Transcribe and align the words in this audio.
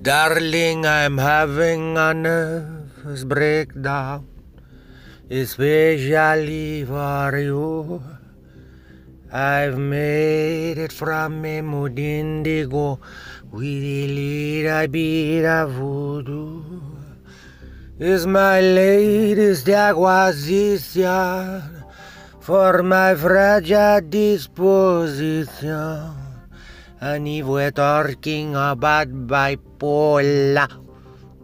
Darling, 0.00 0.86
I'm 0.86 1.18
having 1.18 1.98
a 1.98 2.14
nervous 2.14 3.24
breakdown, 3.24 4.28
especially 5.28 6.84
for 6.84 7.36
you. 7.36 8.00
I've 9.32 9.76
made 9.76 10.78
it 10.78 10.92
from 10.92 11.44
a 11.44 11.62
mood 11.62 11.98
indigo 11.98 13.00
with 13.50 13.64
a 13.64 14.06
little 14.06 14.86
bit 14.86 15.44
of 15.44 15.72
voodoo. 15.72 16.62
Is 17.98 18.24
my 18.24 18.60
latest 18.60 19.68
acquisition 19.68 21.04
for 22.40 22.84
my 22.84 23.16
fragile 23.16 24.00
disposition. 24.08 25.48
And 27.00 27.28
if 27.28 27.46
we're 27.46 27.70
talking 27.70 28.58
about 28.58 29.06
bipolar, 29.30 30.66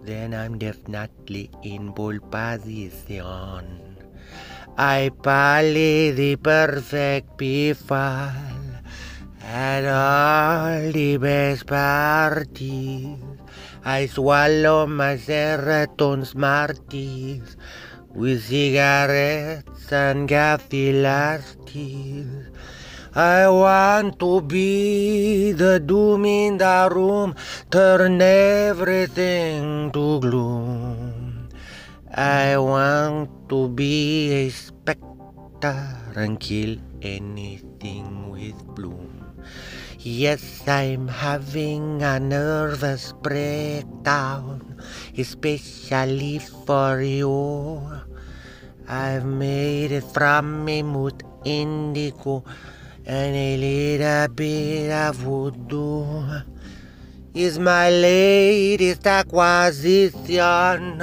then 0.03 0.35
I'm 0.35 0.59
definitely 0.59 1.51
in 1.62 1.93
pole 1.95 2.19
position. 2.19 3.95
I 4.77 5.15
play 5.23 6.11
the 6.11 6.35
perfect 6.35 7.39
people 7.39 8.35
at 9.47 9.87
all 9.87 10.91
the 10.91 11.17
best 11.19 11.67
parties. 11.67 13.23
I 13.84 14.07
swallow 14.07 14.89
my 14.89 15.15
serotonin 15.15 16.27
smarties 16.27 17.57
with 18.11 18.43
cigarettes 18.43 19.93
and 19.93 20.29
coffee 20.29 20.95
lasties. 20.95 22.51
I 23.15 23.47
want 23.47 24.19
to 24.19 24.43
be 24.43 25.53
the 25.53 25.79
doom 25.79 26.27
in 26.27 26.59
the 26.59 26.91
room, 26.91 27.39
turn 27.71 28.19
everything 28.19 29.95
to 29.95 30.19
gloom. 30.19 31.47
I 32.11 32.59
want 32.59 33.31
to 33.51 33.69
be 33.71 34.33
a 34.33 34.51
spectre 34.51 35.79
and 36.19 36.41
kill 36.43 36.75
anything 37.03 38.31
with 38.34 38.59
bloom. 38.75 39.23
Yes, 40.03 40.67
I'm 40.67 41.06
having 41.06 42.03
a 42.03 42.19
nervous 42.19 43.15
breakdown, 43.23 44.83
especially 45.17 46.43
for 46.67 47.01
you. 47.01 47.78
I've 48.89 49.25
made 49.25 49.93
it 49.93 50.05
from 50.11 50.69
a 50.69 50.83
mood 50.83 51.23
indigo 51.45 52.43
and 53.06 53.36
a 53.36 53.56
little 53.56 54.28
bit 54.34 54.91
of 54.91 55.16
voodoo. 55.16 56.41
Is 57.34 57.58
my 57.58 57.91
latest 57.91 59.06
acquisition 59.06 61.02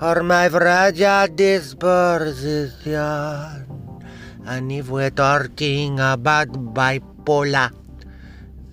or 0.00 0.22
my 0.22 0.48
fragile 0.48 1.28
disposition. 1.34 2.92
And 4.44 4.72
if 4.72 4.90
we're 4.90 5.10
talking 5.10 6.00
about 6.00 6.50
bipolar, 6.74 7.70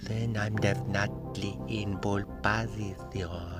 then 0.03 0.35
I'm 0.35 0.57
definitely 0.57 1.57
in 1.69 1.97
pole 1.99 2.25
position. 2.41 3.58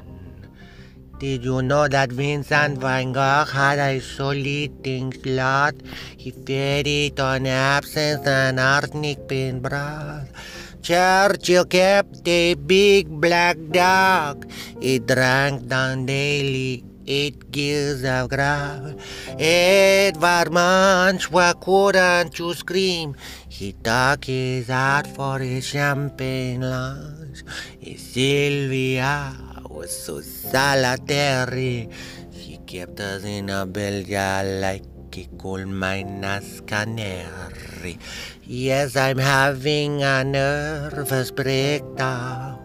Did 1.20 1.44
you 1.44 1.62
know 1.62 1.86
that 1.90 2.14
Vincent 2.14 2.78
van 2.80 3.12
Gogh 3.12 3.44
had 3.44 3.78
a 3.78 4.00
solitating 4.00 5.12
slot? 5.12 5.76
He 6.16 6.32
fed 6.32 6.88
it 6.88 7.20
on 7.20 7.46
absinthe 7.46 8.26
and 8.26 8.58
arsenic 8.58 9.28
paintbrush. 9.28 10.30
Churchill 10.82 11.66
kept 11.66 12.26
a 12.26 12.54
big 12.54 13.10
black 13.10 13.58
dog. 13.70 14.50
He 14.80 15.00
drank 15.00 15.68
down 15.68 16.06
daily 16.06 16.86
eight 17.06 17.52
gills 17.52 18.06
of 18.06 18.30
grog. 18.30 18.98
Edvard 19.38 20.54
why 20.54 21.54
couldn't 21.60 22.40
you 22.40 22.54
scream? 22.54 23.16
He 23.50 23.74
took 23.74 24.24
his 24.24 24.70
heart 24.70 25.08
for 25.08 25.42
a 25.42 25.60
champagne 25.60 26.62
lunch. 26.62 27.44
Sylvia 27.98 29.36
was 29.80 29.96
so 29.96 30.20
solitary. 30.20 31.88
She 32.36 32.60
kept 32.68 33.00
us 33.00 33.24
in 33.24 33.50
a 33.50 33.66
bell 33.66 34.04
jar 34.04 34.44
like 34.44 34.84
a 35.16 35.24
coal 35.40 35.64
miner's 35.66 36.60
canary. 36.68 37.96
Yes, 38.44 38.98
I'm 38.98 39.18
having 39.18 40.04
a 40.04 40.24
nervous 40.26 41.32
breakdown, 41.32 42.60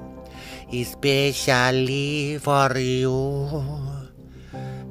especially 0.73 2.39
for 2.43 2.77
you. 2.79 3.63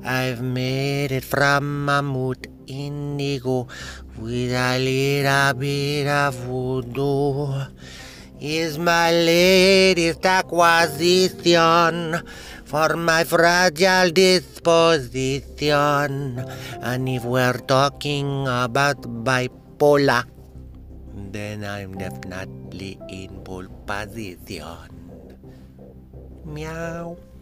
I've 0.05 0.41
made 0.41 1.11
it 1.11 1.25
from 1.25 1.91
mood 2.07 2.47
indigo 2.67 3.67
with 4.17 4.55
a 4.55 4.79
little 4.79 5.59
bit 5.59 6.07
of 6.07 6.35
voodoo. 6.35 7.67
Is 8.39 8.77
my 8.77 9.11
latest 9.11 10.25
acquisition 10.25 12.21
for 12.73 12.97
my 12.97 13.23
fragile 13.23 14.09
disposition. 14.09 15.61
And 16.81 17.09
if 17.09 17.23
we're 17.23 17.61
talking 17.69 18.47
about 18.47 19.01
bipolar, 19.23 20.25
then 21.13 21.63
I'm 21.63 21.93
definitely 21.93 22.97
in 23.09 23.45
pole 23.45 23.69
position. 23.85 24.89
Meow. 26.45 27.32